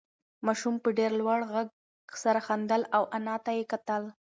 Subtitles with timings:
[0.45, 1.67] ماشوم په ډېر لوړ غږ
[2.23, 4.03] سره خندل او انا ته یې کتل.